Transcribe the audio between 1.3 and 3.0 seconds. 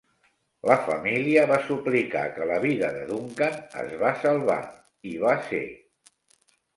va suplicar que la vida